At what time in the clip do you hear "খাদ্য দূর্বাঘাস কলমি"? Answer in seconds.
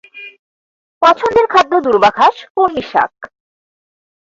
1.47-2.83